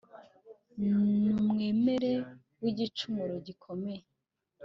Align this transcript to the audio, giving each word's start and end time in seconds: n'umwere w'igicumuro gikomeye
n'umwere 0.87 2.11
w'igicumuro 2.61 3.35
gikomeye 3.45 4.03